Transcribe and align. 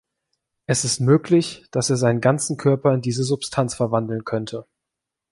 Es 0.65 0.83
ist 0.83 0.99
möglich, 0.99 1.67
dass 1.69 1.91
er 1.91 1.95
seinen 1.95 2.21
ganzen 2.21 2.57
Körper 2.57 2.91
in 2.95 3.01
diese 3.01 3.23
Substanz 3.23 3.75
verwandeln 3.75 4.25
könnte. 4.25 4.65